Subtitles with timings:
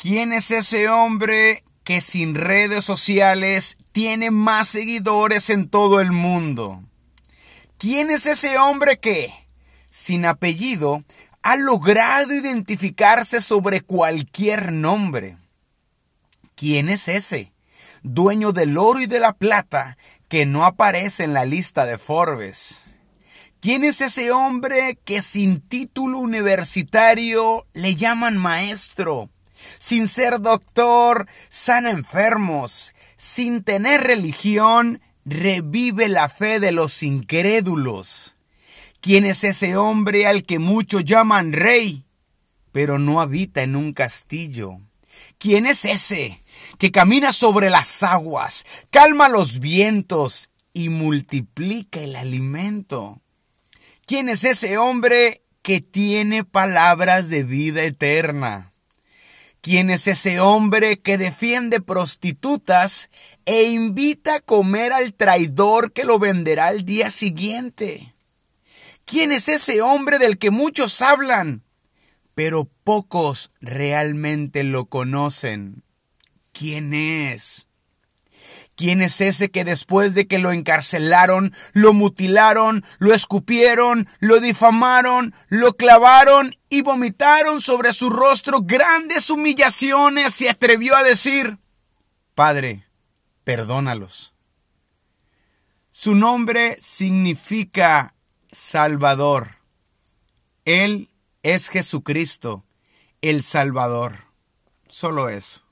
[0.00, 6.84] ¿Quién es ese hombre que sin redes sociales tiene más seguidores en todo el mundo?
[7.78, 9.34] ¿Quién es ese hombre que,
[9.90, 11.02] sin apellido,
[11.42, 15.36] ha logrado identificarse sobre cualquier nombre?
[16.54, 17.52] ¿Quién es ese,
[18.04, 22.82] dueño del oro y de la plata, que no aparece en la lista de Forbes?
[23.58, 29.28] ¿Quién es ese hombre que sin título universitario le llaman maestro?
[29.78, 32.92] Sin ser doctor, sana enfermos.
[33.16, 38.34] Sin tener religión, revive la fe de los incrédulos.
[39.00, 42.04] ¿Quién es ese hombre al que muchos llaman rey,
[42.72, 44.80] pero no habita en un castillo?
[45.38, 46.42] ¿Quién es ese
[46.78, 53.20] que camina sobre las aguas, calma los vientos y multiplica el alimento?
[54.06, 58.72] ¿Quién es ese hombre que tiene palabras de vida eterna?
[59.68, 63.10] ¿Quién es ese hombre que defiende prostitutas
[63.44, 68.14] e invita a comer al traidor que lo venderá al día siguiente?
[69.04, 71.64] ¿Quién es ese hombre del que muchos hablan,
[72.34, 75.82] pero pocos realmente lo conocen?
[76.52, 77.67] ¿Quién es?
[78.76, 85.34] ¿Quién es ese que después de que lo encarcelaron, lo mutilaron, lo escupieron, lo difamaron,
[85.48, 91.58] lo clavaron y vomitaron sobre su rostro grandes humillaciones, se atrevió a decir,
[92.34, 92.86] Padre,
[93.44, 94.32] perdónalos?
[95.90, 98.14] Su nombre significa
[98.52, 99.56] Salvador.
[100.64, 101.10] Él
[101.42, 102.64] es Jesucristo,
[103.20, 104.26] el Salvador.
[104.88, 105.67] Solo eso.